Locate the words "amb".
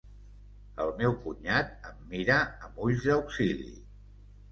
2.69-2.81